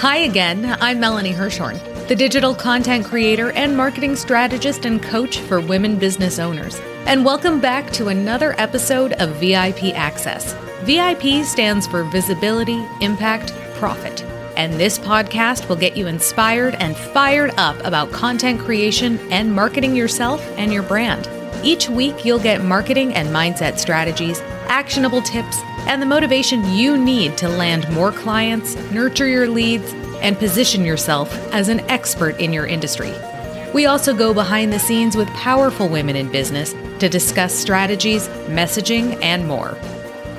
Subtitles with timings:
[0.00, 5.60] Hi again, I'm Melanie Hirschhorn, the digital content creator and marketing strategist and coach for
[5.60, 6.80] women business owners.
[7.04, 10.54] And welcome back to another episode of VIP Access.
[10.84, 14.22] VIP stands for Visibility, Impact, Profit.
[14.56, 19.94] And this podcast will get you inspired and fired up about content creation and marketing
[19.94, 21.28] yourself and your brand.
[21.62, 24.40] Each week, you'll get marketing and mindset strategies,
[24.70, 30.38] actionable tips, and the motivation you need to land more clients, nurture your leads, and
[30.38, 33.12] position yourself as an expert in your industry.
[33.72, 39.18] We also go behind the scenes with powerful women in business to discuss strategies, messaging,
[39.22, 39.76] and more.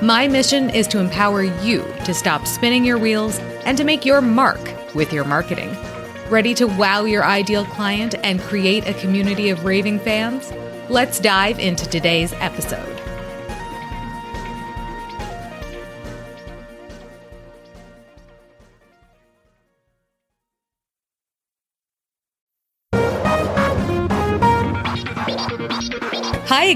[0.02, 4.20] My mission is to empower you to stop spinning your wheels and to make your
[4.20, 4.60] mark
[4.94, 5.76] with your marketing.
[6.28, 10.52] Ready to wow your ideal client and create a community of raving fans?
[10.88, 13.01] Let's dive into today's episode.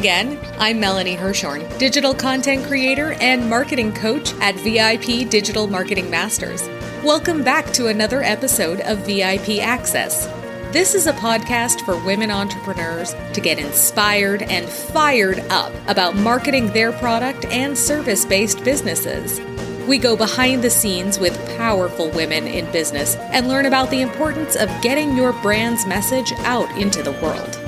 [0.06, 0.38] Again.
[0.60, 6.62] I'm Melanie Hirschhorn, digital content creator and marketing coach at VIP Digital Marketing Masters.
[7.02, 10.26] Welcome back to another episode of VIP Access.
[10.72, 16.68] This is a podcast for women entrepreneurs to get inspired and fired up about marketing
[16.68, 19.40] their product and service based businesses.
[19.88, 24.54] We go behind the scenes with powerful women in business and learn about the importance
[24.54, 27.65] of getting your brand's message out into the world.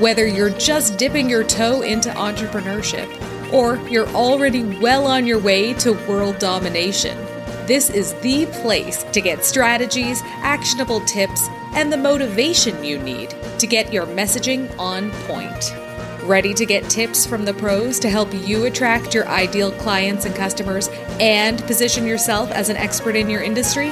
[0.00, 5.74] Whether you're just dipping your toe into entrepreneurship or you're already well on your way
[5.74, 7.18] to world domination,
[7.66, 13.66] this is the place to get strategies, actionable tips, and the motivation you need to
[13.66, 15.74] get your messaging on point.
[16.22, 20.34] Ready to get tips from the pros to help you attract your ideal clients and
[20.36, 23.90] customers and position yourself as an expert in your industry?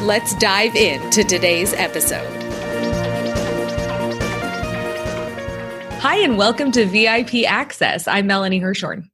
[0.00, 2.43] Let's dive into today's episode.
[6.04, 8.06] Hi, and welcome to VIP Access.
[8.06, 9.04] I'm Melanie Hirschhorn.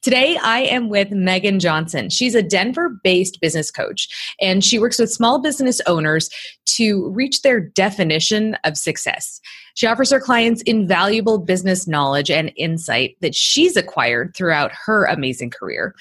[0.00, 2.08] Today, I am with Megan Johnson.
[2.08, 4.08] She's a Denver based business coach,
[4.40, 6.30] and she works with small business owners
[6.76, 9.38] to reach their definition of success.
[9.74, 15.50] She offers her clients invaluable business knowledge and insight that she's acquired throughout her amazing
[15.50, 15.94] career.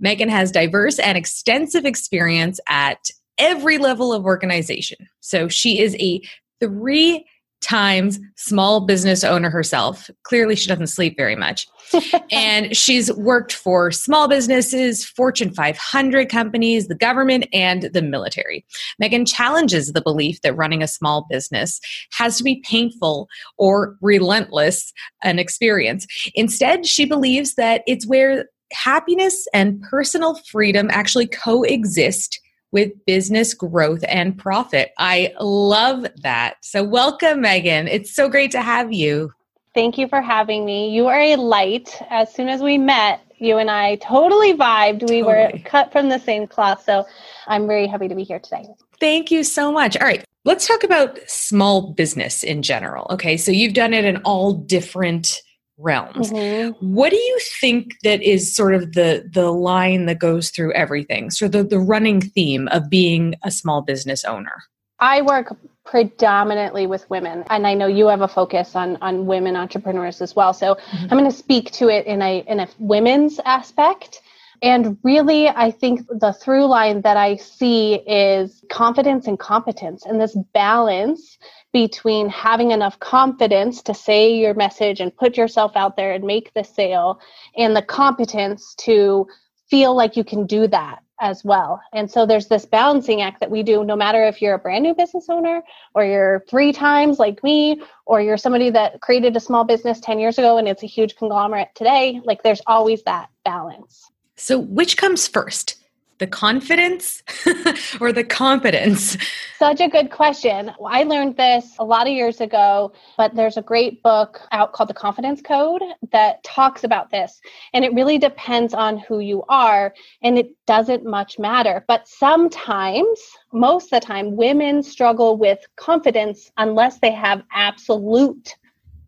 [0.00, 5.08] Megan has diverse and extensive experience at every level of organization.
[5.20, 6.20] So she is a
[6.58, 7.26] three
[7.64, 10.10] times small business owner herself.
[10.22, 11.66] Clearly, she doesn't sleep very much.
[12.30, 18.64] and she's worked for small businesses, Fortune 500 companies, the government, and the military.
[18.98, 21.80] Megan challenges the belief that running a small business
[22.12, 24.92] has to be painful or relentless
[25.22, 26.06] an experience.
[26.34, 32.40] Instead, she believes that it's where happiness and personal freedom actually coexist
[32.74, 34.92] with business growth and profit.
[34.98, 36.56] I love that.
[36.60, 37.86] So, welcome, Megan.
[37.86, 39.32] It's so great to have you.
[39.74, 40.90] Thank you for having me.
[40.90, 41.96] You are a light.
[42.10, 45.08] As soon as we met, you and I totally vibed.
[45.08, 45.24] We totally.
[45.24, 46.84] were cut from the same cloth.
[46.84, 47.06] So,
[47.46, 48.66] I'm very happy to be here today.
[48.98, 49.96] Thank you so much.
[49.96, 53.06] All right, let's talk about small business in general.
[53.10, 55.42] Okay, so you've done it in all different
[55.78, 56.30] realms.
[56.30, 56.94] Mm-hmm.
[56.94, 61.30] What do you think that is sort of the the line that goes through everything?
[61.30, 64.62] So the the running theme of being a small business owner.
[65.00, 69.56] I work predominantly with women and I know you have a focus on on women
[69.56, 70.54] entrepreneurs as well.
[70.54, 71.04] So mm-hmm.
[71.04, 74.22] I'm going to speak to it in a in a women's aspect.
[74.62, 80.18] And really, I think the through line that I see is confidence and competence and
[80.18, 81.36] this balance
[81.74, 86.54] between having enough confidence to say your message and put yourself out there and make
[86.54, 87.20] the sale
[87.58, 89.26] and the competence to
[89.68, 91.82] feel like you can do that as well.
[91.92, 94.84] And so there's this balancing act that we do no matter if you're a brand
[94.84, 95.62] new business owner
[95.96, 100.20] or you're three times like me or you're somebody that created a small business 10
[100.20, 104.12] years ago and it's a huge conglomerate today, like there's always that balance.
[104.36, 105.83] So which comes first?
[106.18, 107.22] The confidence
[108.00, 109.16] or the competence?
[109.58, 110.72] Such a good question.
[110.84, 114.90] I learned this a lot of years ago, but there's a great book out called
[114.90, 115.82] The Confidence Code
[116.12, 117.40] that talks about this.
[117.72, 121.84] And it really depends on who you are, and it doesn't much matter.
[121.88, 123.20] But sometimes,
[123.52, 128.56] most of the time, women struggle with confidence unless they have absolute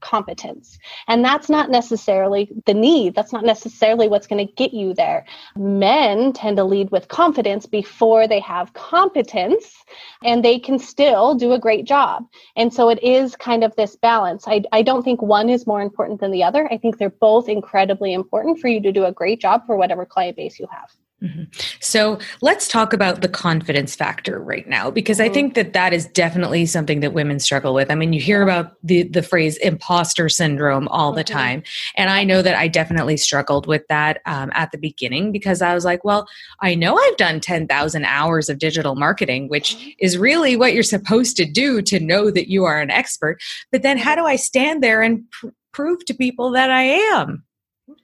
[0.01, 0.79] competence.
[1.09, 3.15] And that's not necessarily the need.
[3.15, 5.25] That's not necessarily what's going to get you there.
[5.57, 9.85] Men tend to lead with confidence before they have competence,
[10.25, 12.25] and they can still do a great job.
[12.57, 14.45] And so it is kind of this balance.
[14.47, 16.71] I, I don't think one is more important than the other.
[16.73, 20.05] I think they're both incredibly important for you to do a great job for whatever
[20.05, 20.91] client base you have.
[21.23, 21.45] Mm-hmm.
[21.81, 25.35] So let's talk about the confidence factor right now, because I mm-hmm.
[25.35, 27.91] think that that is definitely something that women struggle with.
[27.91, 31.35] I mean, you hear about the the phrase imposter syndrome all the mm-hmm.
[31.35, 31.63] time,
[31.97, 35.73] and I know that I definitely struggled with that um, at the beginning because I
[35.73, 36.29] was like, well,
[36.61, 39.89] I know I've done ten thousand hours of digital marketing, which mm-hmm.
[39.99, 43.41] is really what you're supposed to do to know that you are an expert.
[43.73, 47.43] But then, how do I stand there and pr- prove to people that I am?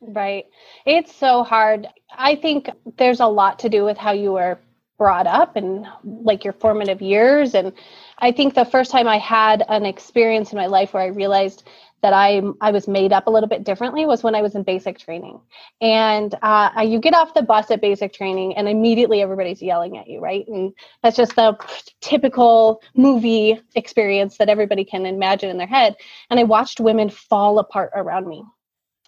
[0.01, 0.47] Right.
[0.87, 1.89] It's so hard.
[2.17, 4.59] I think there's a lot to do with how you were
[4.99, 7.55] brought up and like your formative years.
[7.55, 7.73] And
[8.19, 11.65] I think the first time I had an experience in my life where I realized
[12.03, 14.65] that I I was made up a little bit differently was when I was in
[14.65, 15.41] basic training,
[15.81, 20.09] and uh, you get off the bus at basic training, and immediately everybody's yelling at
[20.09, 20.47] you, right?
[20.49, 21.57] And that's just the
[22.01, 25.95] typical movie experience that everybody can imagine in their head.
[26.29, 28.43] And I watched women fall apart around me,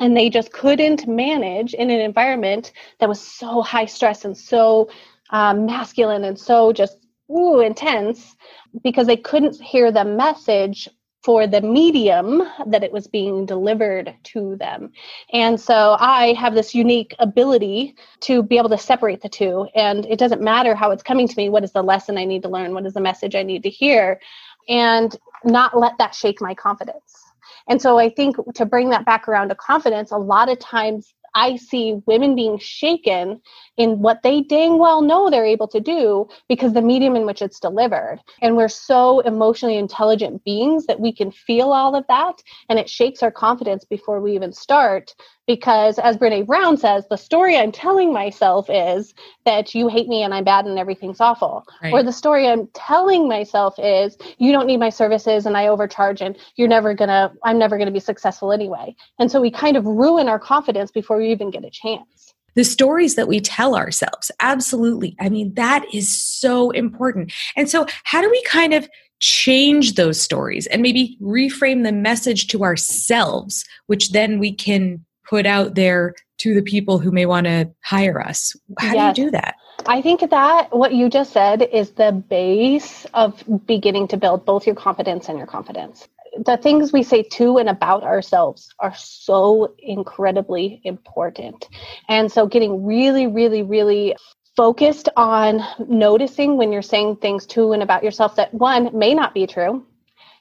[0.01, 4.89] and they just couldn't manage in an environment that was so high stress and so
[5.31, 6.99] um, masculine and so just
[7.31, 8.37] ooh intense
[8.83, 10.89] because they couldn't hear the message
[11.25, 14.93] for the medium that it was being delivered to them.
[15.33, 19.67] And so I have this unique ability to be able to separate the two.
[19.75, 21.49] And it doesn't matter how it's coming to me.
[21.49, 22.75] What is the lesson I need to learn?
[22.75, 24.21] What is the message I need to hear?
[24.69, 27.24] And not let that shake my confidence.
[27.69, 31.15] And so I think to bring that back around to confidence, a lot of times
[31.35, 33.41] I see women being shaken
[33.77, 37.43] in what they dang well know they're able to do because the medium in which
[37.43, 38.21] it's delivered.
[38.41, 42.89] And we're so emotionally intelligent beings that we can feel all of that and it
[42.89, 45.15] shakes our confidence before we even start.
[45.47, 49.15] Because as Brene Brown says, the story I'm telling myself is
[49.45, 51.67] that you hate me and I'm bad and everything's awful.
[51.83, 51.93] Right.
[51.93, 56.23] Or the story I'm telling myself is you don't need my services and I overcharge
[56.23, 58.97] and you're never gonna, I'm never gonna be successful anyway.
[59.19, 62.65] And so we kind of ruin our confidence before we even get a chance the
[62.65, 64.31] stories that we tell ourselves.
[64.41, 65.17] Absolutely.
[65.21, 67.33] I mean, that is so important.
[67.57, 68.89] And so, how do we kind of
[69.21, 75.47] change those stories and maybe reframe the message to ourselves, which then we can put
[75.47, 78.57] out there to the people who may want to hire us?
[78.79, 79.15] How yes.
[79.15, 79.55] do you do that?
[79.87, 84.67] I think that what you just said is the base of beginning to build both
[84.67, 86.09] your confidence and your confidence
[86.45, 91.69] the things we say to and about ourselves are so incredibly important.
[92.09, 94.17] And so getting really, really, really
[94.57, 99.35] focused on noticing when you're saying things to and about yourself that one may not
[99.35, 99.85] be true,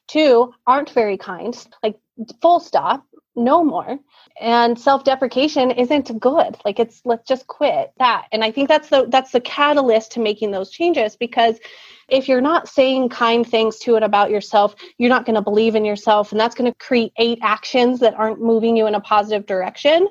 [0.08, 1.98] two aren't very kind, like
[2.42, 3.06] full stop,
[3.36, 4.00] no more.
[4.42, 6.58] And self-deprecation isn't good.
[6.66, 8.28] Like it's let's just quit that.
[8.32, 11.60] And I think that's the that's the catalyst to making those changes because
[12.10, 15.76] if you're not saying kind things to it about yourself, you're not going to believe
[15.76, 16.32] in yourself.
[16.32, 20.08] And that's going to create actions that aren't moving you in a positive direction.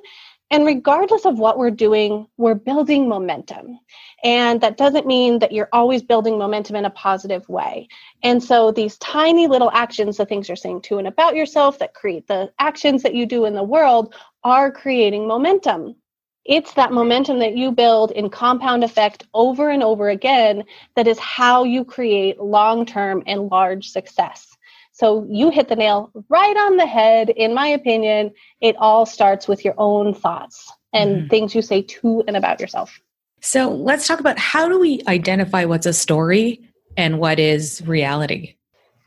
[0.53, 3.79] And regardless of what we're doing, we're building momentum.
[4.23, 7.89] And that doesn't mean that you're always building momentum in a positive way.
[8.23, 11.95] And so these tiny little actions, the things you're saying to and about yourself that
[11.95, 14.15] create the actions that you do in the world,
[14.45, 15.97] are creating momentum.
[16.45, 20.65] It's that momentum that you build in compound effect over and over again
[20.97, 24.52] that is how you create long term and large success.
[24.93, 27.31] So you hit the nail right on the head.
[27.31, 31.29] In my opinion, it all starts with your own thoughts and mm-hmm.
[31.29, 33.01] things you say to and about yourself.
[33.41, 36.61] So let's talk about how do we identify what's a story
[36.97, 38.55] and what is reality?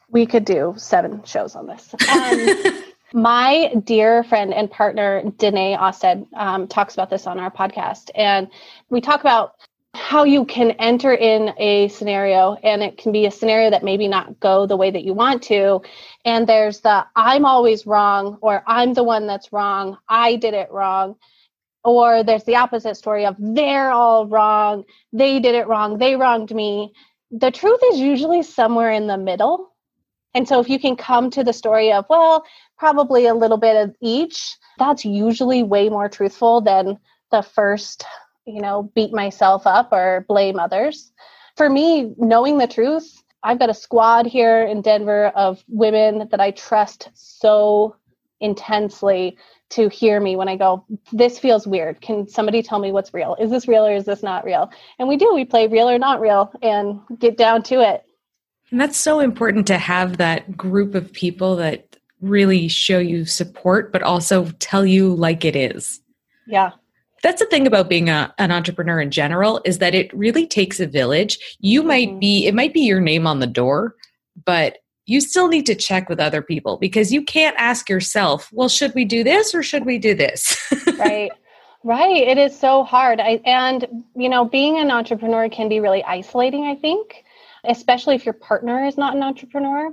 [0.10, 1.94] We could do seven shows on this.
[2.10, 2.82] Um,
[3.14, 8.10] my dear friend and partner, Danae Osted, um, talks about this on our podcast.
[8.14, 8.50] And
[8.90, 9.54] we talk about
[10.06, 14.08] how you can enter in a scenario and it can be a scenario that maybe
[14.08, 15.82] not go the way that you want to.
[16.26, 19.98] And there's the i'm always wrong or i'm the one that's wrong.
[20.08, 21.16] I did it wrong.
[21.84, 24.84] Or there's the opposite story of they're all wrong.
[25.12, 25.98] They did it wrong.
[25.98, 26.94] They wronged me.
[27.32, 29.74] The truth is usually somewhere in the middle.
[30.36, 32.46] And so if you can come to the story of well
[32.78, 34.56] probably a little bit of each.
[34.78, 37.00] That's usually way more truthful than
[37.32, 38.06] the first,
[38.46, 41.12] you know, beat myself up or blame others.
[41.58, 46.40] For me, knowing the truth, I've got a squad here in Denver of women that
[46.40, 47.96] I trust so
[48.40, 49.38] intensely
[49.70, 52.02] to hear me when I go, This feels weird.
[52.02, 53.36] Can somebody tell me what's real?
[53.40, 54.70] Is this real or is this not real?
[55.00, 58.04] And we do, we play real or not real and get down to it.
[58.72, 63.92] And that's so important to have that group of people that really show you support,
[63.92, 66.02] but also tell you like it is.
[66.48, 66.72] Yeah.
[67.26, 70.80] That's the thing about being a, an entrepreneur in general is that it really takes
[70.80, 71.40] a village.
[71.60, 71.88] You mm-hmm.
[71.88, 73.96] might be, it might be your name on the door,
[74.46, 74.78] but
[75.08, 78.94] you still need to check with other people because you can't ask yourself, well, should
[78.94, 80.56] we do this or should we do this?
[81.00, 81.32] right.
[81.84, 82.28] Right.
[82.28, 83.20] It is so hard.
[83.20, 87.24] I, and, you know, being an entrepreneur can be really isolating, I think,
[87.64, 89.92] especially if your partner is not an entrepreneur.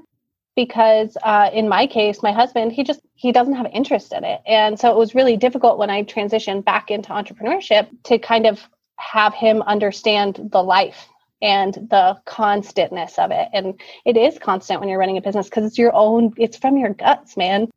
[0.55, 4.41] Because uh, in my case, my husband, he just he doesn't have interest in it,
[4.47, 8.61] and so it was really difficult when I transitioned back into entrepreneurship to kind of
[8.99, 11.09] have him understand the life
[11.43, 13.49] and the constantness of it.
[13.53, 16.77] And it is constant when you're running a business because it's your own, it's from
[16.77, 17.69] your guts, man.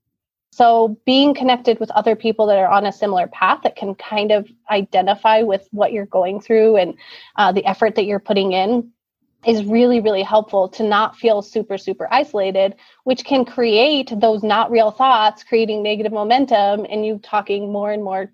[0.51, 4.32] So being connected with other people that are on a similar path that can kind
[4.32, 6.94] of identify with what you're going through and
[7.36, 8.91] uh, the effort that you're putting in
[9.45, 14.71] is really, really helpful to not feel super, super isolated, which can create those not
[14.71, 18.31] real thoughts, creating negative momentum and you talking more and more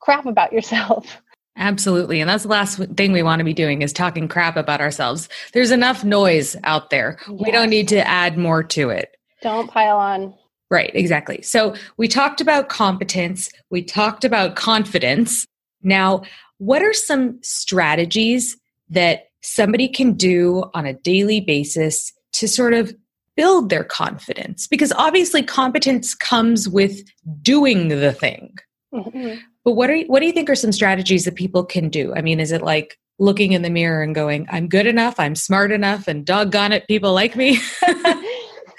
[0.00, 1.22] crap about yourself.
[1.56, 2.20] Absolutely.
[2.20, 5.28] And that's the last thing we want to be doing is talking crap about ourselves.
[5.52, 7.18] There's enough noise out there.
[7.28, 7.40] Yes.
[7.44, 9.16] We don't need to add more to it.
[9.42, 10.34] Don't pile on.
[10.70, 11.42] Right, exactly.
[11.42, 15.44] So we talked about competence, we talked about confidence.
[15.82, 16.22] Now,
[16.58, 18.56] what are some strategies
[18.90, 22.94] that somebody can do on a daily basis to sort of
[23.36, 24.66] build their confidence?
[24.66, 27.02] Because obviously, competence comes with
[27.42, 28.56] doing the thing.
[28.92, 29.40] Mm-hmm.
[29.64, 32.14] But what are what do you think are some strategies that people can do?
[32.14, 35.34] I mean, is it like looking in the mirror and going, "I'm good enough, I'm
[35.34, 37.58] smart enough, and doggone it, people like me"?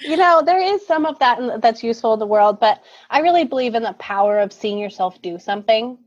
[0.02, 3.44] you know there is some of that that's useful in the world but i really
[3.44, 5.98] believe in the power of seeing yourself do something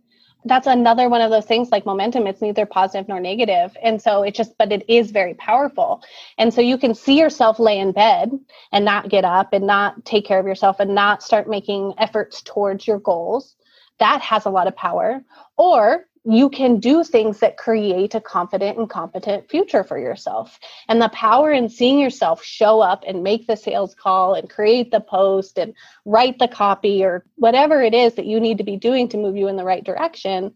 [0.45, 3.77] that's another one of those things like momentum it's neither positive nor negative.
[3.83, 6.03] And so it just but it is very powerful.
[6.39, 8.31] And so you can see yourself lay in bed
[8.73, 12.43] and not get up and not take care of yourself and not start making efforts
[12.43, 13.57] towards your goals.
[13.99, 15.23] That has a lot of power.
[15.57, 20.59] Or you can do things that create a confident and competent future for yourself.
[20.89, 24.91] And the power in seeing yourself show up and make the sales call and create
[24.91, 25.75] the post and
[26.07, 29.37] write the copy or whatever it is that you need to be doing to move
[29.37, 30.55] you in the right direction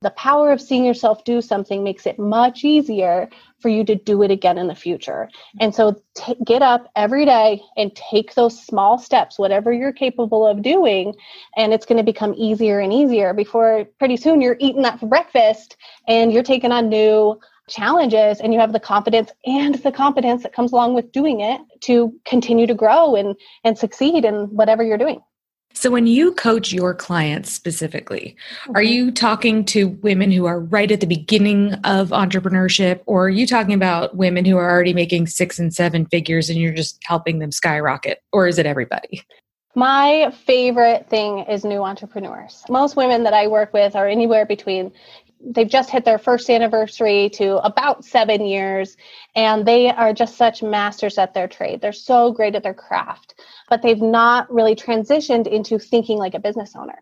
[0.00, 3.28] the power of seeing yourself do something makes it much easier
[3.60, 5.28] for you to do it again in the future.
[5.60, 10.46] And so t- get up every day and take those small steps, whatever you're capable
[10.46, 11.14] of doing.
[11.56, 15.06] And it's going to become easier and easier before pretty soon you're eating that for
[15.06, 15.76] breakfast
[16.06, 17.38] and you're taking on new
[17.68, 21.60] challenges and you have the confidence and the competence that comes along with doing it
[21.80, 25.20] to continue to grow and, and succeed in whatever you're doing.
[25.74, 28.36] So, when you coach your clients specifically,
[28.68, 28.92] are mm-hmm.
[28.92, 33.46] you talking to women who are right at the beginning of entrepreneurship, or are you
[33.46, 37.38] talking about women who are already making six and seven figures and you're just helping
[37.38, 39.22] them skyrocket, or is it everybody?
[39.74, 42.64] My favorite thing is new entrepreneurs.
[42.68, 44.90] Most women that I work with are anywhere between
[45.40, 48.96] they've just hit their first anniversary to about seven years
[49.34, 51.80] and they are just such masters at their trade.
[51.80, 53.34] They're so great at their craft
[53.68, 56.98] but they've not really transitioned into thinking like a business owner.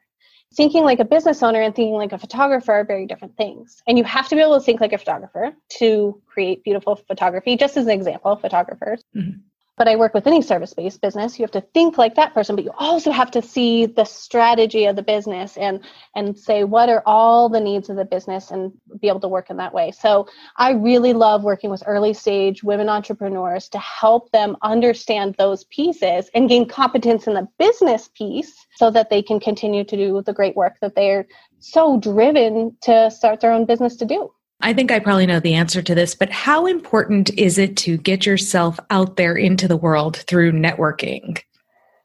[0.54, 3.82] Thinking like a business owner and thinking like a photographer are very different things.
[3.86, 7.56] And you have to be able to think like a photographer to create beautiful photography
[7.56, 9.02] just as an example photographers.
[9.14, 9.40] Mm-hmm
[9.76, 11.38] but I work with any service based business.
[11.38, 14.86] You have to think like that person, but you also have to see the strategy
[14.86, 15.80] of the business and
[16.14, 19.50] and say what are all the needs of the business and be able to work
[19.50, 19.92] in that way.
[19.92, 25.64] So I really love working with early stage women entrepreneurs to help them understand those
[25.64, 30.22] pieces and gain competence in the business piece so that they can continue to do
[30.22, 31.26] the great work that they're
[31.58, 34.30] so driven to start their own business to do.
[34.60, 37.98] I think I probably know the answer to this, but how important is it to
[37.98, 41.38] get yourself out there into the world through networking?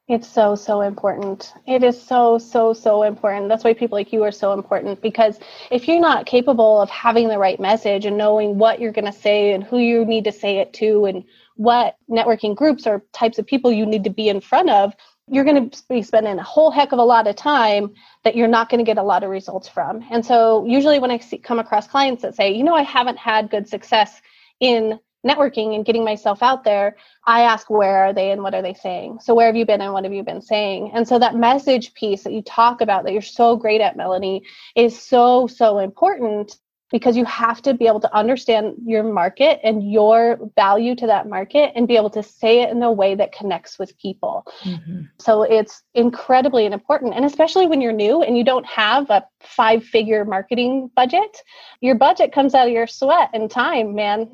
[0.07, 1.53] It's so, so important.
[1.65, 3.47] It is so, so, so important.
[3.47, 5.39] That's why people like you are so important because
[5.71, 9.17] if you're not capable of having the right message and knowing what you're going to
[9.17, 11.23] say and who you need to say it to and
[11.55, 14.93] what networking groups or types of people you need to be in front of,
[15.27, 18.47] you're going to be spending a whole heck of a lot of time that you're
[18.47, 20.03] not going to get a lot of results from.
[20.11, 23.17] And so, usually, when I see, come across clients that say, you know, I haven't
[23.17, 24.21] had good success
[24.59, 28.61] in networking and getting myself out there, I ask, where are they and what are
[28.61, 29.19] they saying?
[29.21, 30.91] So, where have you been and what have you been saying?
[30.93, 34.43] And so, that message piece that you talk about that you're so great at, Melanie,
[34.75, 36.57] is so, so important
[36.91, 41.27] because you have to be able to understand your market and your value to that
[41.27, 44.45] market and be able to say it in a way that connects with people.
[44.63, 45.03] Mm-hmm.
[45.17, 47.13] So it's incredibly important.
[47.15, 51.37] And especially when you're new and you don't have a five figure marketing budget,
[51.79, 54.29] your budget comes out of your sweat and time, man.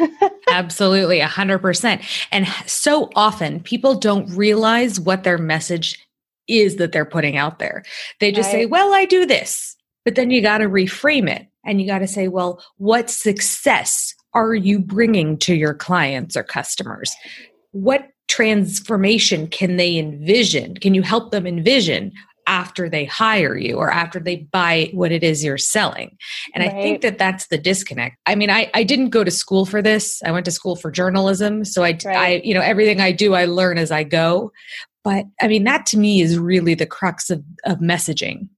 [0.48, 2.26] Absolutely, 100%.
[2.30, 6.06] And so often people don't realize what their message
[6.48, 7.82] is that they're putting out there.
[8.20, 8.62] They just right.
[8.62, 9.76] say, well, I do this.
[10.04, 14.14] But then you got to reframe it and you got to say, well, what success
[14.34, 17.12] are you bringing to your clients or customers?
[17.72, 20.76] What transformation can they envision?
[20.76, 22.12] Can you help them envision?
[22.46, 26.16] after they hire you or after they buy what it is you're selling.
[26.54, 26.74] And right.
[26.74, 28.16] I think that that's the disconnect.
[28.26, 30.20] I mean, I, I didn't go to school for this.
[30.24, 31.64] I went to school for journalism.
[31.64, 32.16] So I, right.
[32.16, 34.52] I, you know, everything I do, I learn as I go.
[35.04, 38.48] But I mean, that to me is really the crux of, of messaging.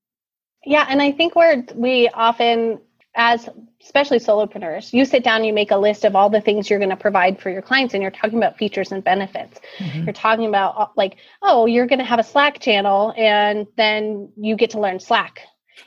[0.64, 0.86] Yeah.
[0.88, 2.80] And I think we're, we often,
[3.14, 3.48] as
[3.82, 6.90] especially solopreneurs, you sit down, you make a list of all the things you're going
[6.90, 9.60] to provide for your clients, and you're talking about features and benefits.
[9.78, 10.04] Mm-hmm.
[10.04, 14.32] You're talking about, uh, like, oh, you're going to have a Slack channel, and then
[14.36, 15.40] you get to learn Slack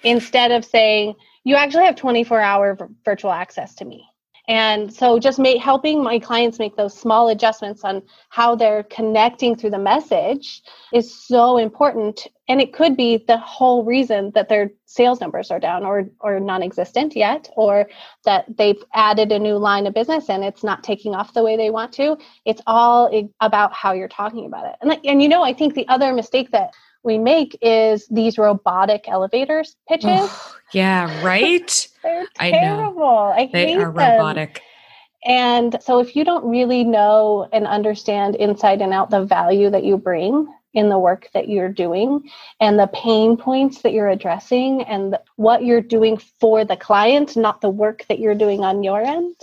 [0.03, 4.05] instead of saying, you actually have 24 hour virtual access to me.
[4.47, 9.57] And so just make, helping my clients make those small adjustments on how they're connecting
[9.57, 10.61] through the message
[10.93, 12.27] is so important.
[12.47, 16.39] And it could be the whole reason that their sales numbers are down or, or
[16.39, 17.89] non-existent yet, or
[18.23, 21.57] that they've added a new line of business and it's not taking off the way
[21.57, 22.17] they want to.
[22.45, 24.75] It's all about how you're talking about it.
[24.81, 26.71] And, and you know, I think the other mistake that
[27.03, 30.09] we make is these robotic elevators pitches.
[30.11, 31.87] Oh, yeah, right.
[32.07, 33.03] They're terrible.
[33.05, 33.95] I, I they are them.
[33.95, 34.61] robotic.
[35.25, 39.83] And so if you don't really know and understand inside and out the value that
[39.83, 42.29] you bring in the work that you're doing
[42.61, 47.61] and the pain points that you're addressing and what you're doing for the client, not
[47.61, 49.35] the work that you're doing on your end.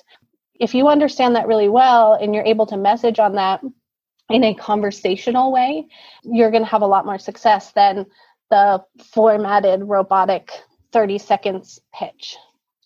[0.60, 3.60] If you understand that really well and you're able to message on that
[4.30, 5.86] in a conversational way,
[6.22, 8.06] you're going to have a lot more success than
[8.50, 10.52] the formatted robotic
[10.92, 12.36] 30 seconds pitch.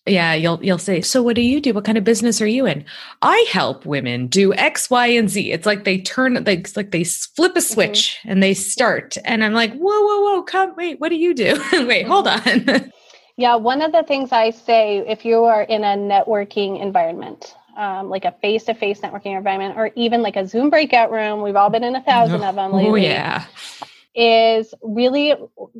[0.09, 1.73] Yeah, you'll you'll say, "So what do you do?
[1.73, 2.83] What kind of business are you in?"
[3.21, 5.51] I help women do X, Y, and Z.
[5.51, 7.73] It's like they turn they it's like they flip a mm-hmm.
[7.73, 8.31] switch mm-hmm.
[8.31, 9.17] and they start.
[9.25, 12.69] And I'm like, "Whoa, whoa, whoa, come wait, what do you do?" wait, hold mm-hmm.
[12.69, 12.91] on.
[13.37, 18.09] yeah, one of the things I say if you are in a networking environment, um,
[18.09, 21.83] like a face-to-face networking environment or even like a zoom breakout room we've all been
[21.83, 23.45] in a thousand of them lately oh yeah
[24.15, 25.35] is really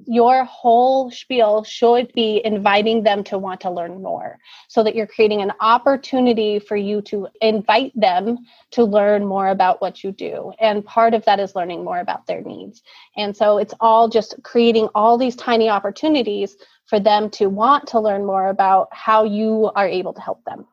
[0.05, 5.07] your whole spiel should be inviting them to want to learn more so that you're
[5.07, 8.37] creating an opportunity for you to invite them
[8.71, 10.51] to learn more about what you do.
[10.59, 12.83] And part of that is learning more about their needs.
[13.17, 17.99] And so it's all just creating all these tiny opportunities for them to want to
[17.99, 20.65] learn more about how you are able to help them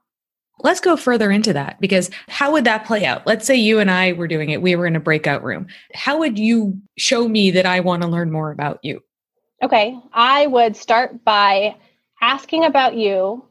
[0.60, 3.26] Let's go further into that because how would that play out?
[3.26, 5.66] Let's say you and I were doing it, we were in a breakout room.
[5.94, 9.02] How would you show me that I want to learn more about you?
[9.62, 11.76] Okay, I would start by
[12.22, 13.44] asking about you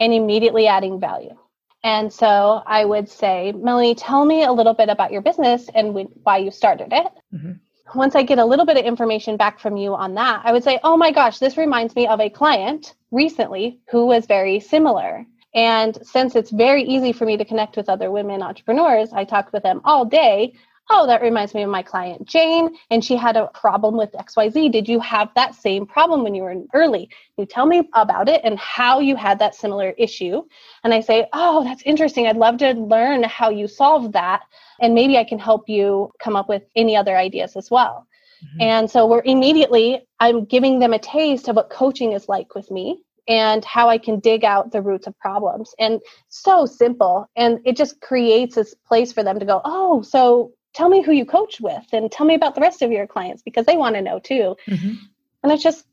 [0.00, 1.36] and immediately adding value.
[1.84, 5.94] And so I would say, Melanie, tell me a little bit about your business and
[6.22, 7.12] why you started it.
[7.34, 7.52] Mm-hmm.
[7.94, 10.62] Once I get a little bit of information back from you on that, I would
[10.62, 15.26] say, oh my gosh, this reminds me of a client recently who was very similar.
[15.54, 19.52] And since it's very easy for me to connect with other women entrepreneurs, I talk
[19.52, 20.54] with them all day.
[20.90, 24.72] Oh, that reminds me of my client Jane, and she had a problem with XYZ.
[24.72, 27.08] Did you have that same problem when you were early?
[27.36, 30.42] You tell me about it and how you had that similar issue.
[30.84, 32.26] And I say, Oh, that's interesting.
[32.26, 34.42] I'd love to learn how you solved that.
[34.80, 38.06] And maybe I can help you come up with any other ideas as well.
[38.44, 38.60] Mm-hmm.
[38.60, 42.70] And so we're immediately, I'm giving them a taste of what coaching is like with
[42.70, 45.74] me and how I can dig out the roots of problems.
[45.78, 47.28] And so simple.
[47.36, 51.12] And it just creates this place for them to go, oh, so tell me who
[51.12, 53.94] you coach with and tell me about the rest of your clients because they want
[53.94, 54.56] to know too.
[54.68, 54.94] Mm-hmm.
[55.42, 55.86] And it's just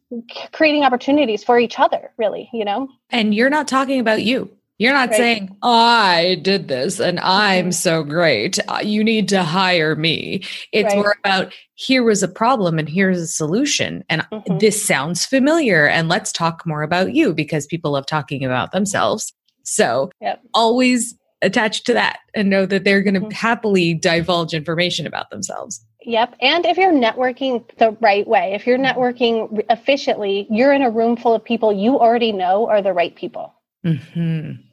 [0.54, 2.88] creating opportunities for each other, really, you know?
[3.10, 4.52] And you're not talking about you.
[4.80, 5.18] You're not right.
[5.18, 7.72] saying, I did this and I'm mm-hmm.
[7.72, 8.58] so great.
[8.70, 10.42] Uh, you need to hire me.
[10.72, 10.96] It's right.
[10.96, 14.06] more about here was a problem and here's a solution.
[14.10, 14.58] And mm-hmm.
[14.60, 15.86] this sounds familiar.
[15.86, 19.34] And let's talk more about you because people love talking about themselves.
[19.64, 20.42] So yep.
[20.54, 23.32] always attach to that and know that they're going to mm-hmm.
[23.32, 25.86] happily divulge information about themselves.
[26.04, 26.36] Yep.
[26.40, 28.98] And if you're networking the right way, if you're mm-hmm.
[28.98, 33.14] networking efficiently, you're in a room full of people you already know are the right
[33.14, 33.54] people.
[33.86, 34.69] Mm-hmm.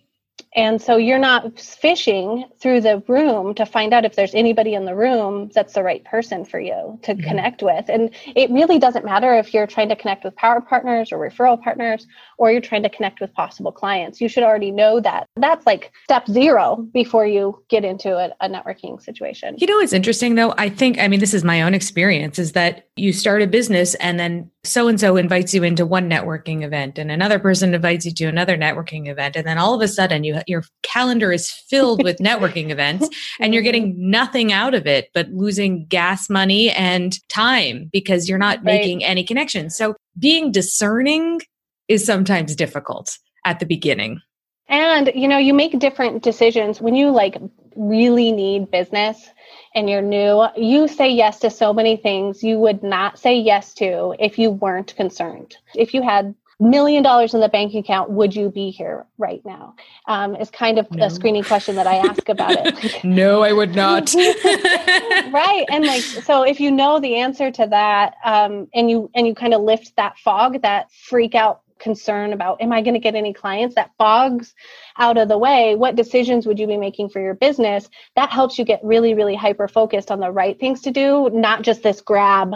[0.56, 4.86] And so you're not fishing through the room to find out if there's anybody in
[4.86, 7.28] the room that's the right person for you to mm-hmm.
[7.28, 7.84] connect with.
[7.88, 11.62] And it really doesn't matter if you're trying to connect with power partners or referral
[11.62, 12.06] partners
[12.38, 14.18] or you're trying to connect with possible clients.
[14.18, 15.26] You should already know that.
[15.36, 19.56] That's like step zero before you get into a, a networking situation.
[19.58, 20.54] You know it's interesting though?
[20.56, 23.94] I think, I mean, this is my own experience is that you start a business
[23.96, 28.06] and then so and so invites you into one networking event and another person invites
[28.06, 29.36] you to another networking event.
[29.36, 33.08] And then all of a sudden you your calendar is filled with networking events
[33.40, 34.10] and you're getting mm-hmm.
[34.10, 38.64] nothing out of it but losing gas money and time because you're not right.
[38.64, 39.76] making any connections.
[39.76, 41.40] So being discerning
[41.88, 44.20] is sometimes difficult at the beginning.
[44.68, 47.38] And you know, you make different decisions when you like
[47.76, 49.30] really need business
[49.74, 53.74] and you're new, you say yes to so many things you would not say yes
[53.74, 55.56] to if you weren't concerned.
[55.74, 59.74] If you had million dollars in the bank account, would you be here right now?
[60.06, 61.06] Um, is kind of no.
[61.06, 63.00] a screening question that I ask about it.
[63.04, 64.14] no, I would not.
[64.14, 69.26] right, and like so, if you know the answer to that, um, and you and
[69.26, 73.00] you kind of lift that fog, that freak out concern about am i going to
[73.00, 74.54] get any clients that fogs
[74.96, 78.58] out of the way what decisions would you be making for your business that helps
[78.58, 82.00] you get really really hyper focused on the right things to do not just this
[82.00, 82.54] grab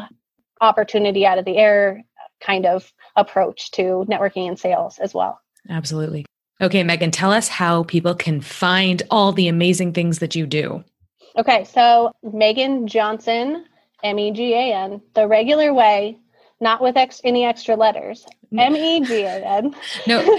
[0.63, 2.03] opportunity out of the air
[2.41, 5.41] kind of approach to networking and sales as well.
[5.69, 6.27] Absolutely.
[6.61, 10.85] Okay, Megan, tell us how people can find all the amazing things that you do.
[11.39, 13.65] Okay, so Megan Johnson,
[14.03, 16.19] M E G A N, the regular way,
[16.61, 18.27] not with ex- any extra letters.
[18.57, 19.75] M E G A N.
[20.07, 20.39] No,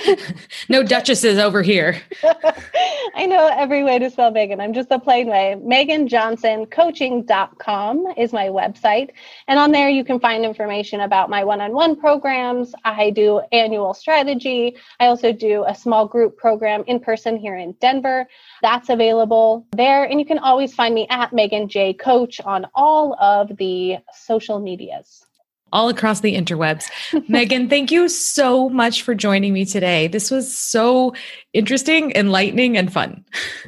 [0.69, 2.01] no duchesses over here.
[3.15, 4.59] I know every way to spell Megan.
[4.59, 5.55] I'm just the plain way.
[5.61, 9.11] Megan Johnson Coaching.com is my website.
[9.47, 12.73] And on there, you can find information about my one on one programs.
[12.83, 14.75] I do annual strategy.
[14.99, 18.27] I also do a small group program in person here in Denver.
[18.61, 20.03] That's available there.
[20.03, 24.59] And you can always find me at Megan J Coach on all of the social
[24.59, 25.25] medias
[25.71, 26.85] all across the interwebs.
[27.29, 30.07] Megan, thank you so much for joining me today.
[30.07, 31.13] This was so
[31.53, 33.23] interesting, enlightening, and fun.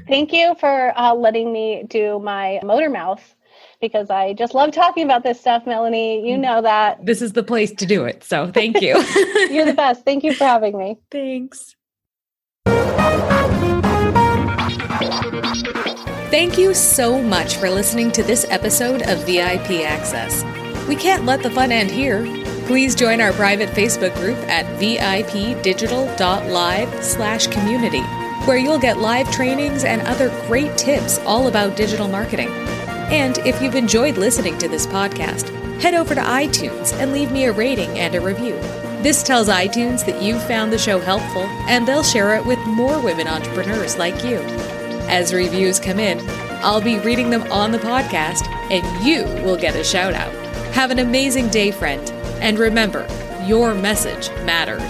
[0.08, 3.36] Thank you for uh, letting me do my motor mouth
[3.82, 6.28] because I just love talking about this stuff, Melanie.
[6.28, 7.06] You know that.
[7.06, 8.24] This is the place to do it.
[8.24, 8.94] So thank you.
[9.52, 10.06] You're the best.
[10.06, 10.98] Thank you for having me.
[11.12, 11.76] Thanks.
[16.32, 20.44] Thank you so much for listening to this episode of VIP Access.
[20.88, 22.24] We can't let the fun end here.
[22.66, 28.02] Please join our private Facebook group at vipdigital.live slash community,
[28.46, 32.50] where you'll get live trainings and other great tips all about digital marketing.
[33.12, 35.50] And if you've enjoyed listening to this podcast,
[35.82, 38.56] head over to iTunes and leave me a rating and a review.
[39.04, 43.02] This tells iTunes that you've found the show helpful, and they'll share it with more
[43.02, 44.38] women entrepreneurs like you.
[45.10, 46.22] As reviews come in,
[46.64, 50.43] I'll be reading them on the podcast, and you will get a shout out.
[50.74, 52.10] Have an amazing day, friend.
[52.42, 53.08] And remember,
[53.46, 54.82] your message matters.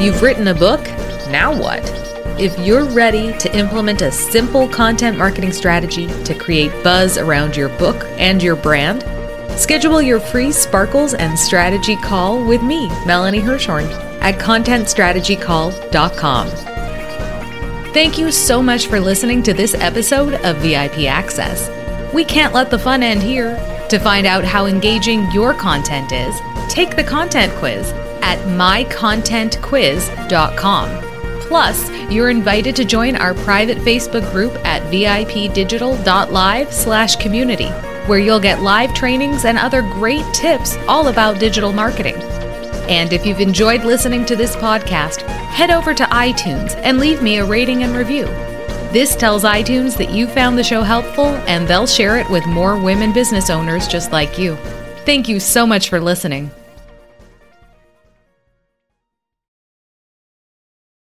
[0.00, 0.80] You've written a book?
[1.30, 1.82] Now what?
[2.38, 7.68] If you're ready to implement a simple content marketing strategy to create buzz around your
[7.70, 9.02] book and your brand,
[9.58, 13.88] schedule your free Sparkles and Strategy call with me, Melanie Hirschhorn
[14.20, 16.48] at contentstrategycall.com.
[17.92, 21.70] Thank you so much for listening to this episode of VIP Access.
[22.12, 23.56] We can't let the fun end here.
[23.90, 26.34] To find out how engaging your content is,
[26.68, 31.00] take the content quiz at mycontentquiz.com.
[31.42, 37.68] Plus, you're invited to join our private Facebook group at vipdigital.live slash community,
[38.06, 42.16] where you'll get live trainings and other great tips all about digital marketing.
[42.88, 47.38] And if you've enjoyed listening to this podcast, head over to iTunes and leave me
[47.38, 48.26] a rating and review.
[48.92, 52.78] This tells iTunes that you found the show helpful and they'll share it with more
[52.78, 54.56] women business owners just like you.
[55.04, 56.50] Thank you so much for listening.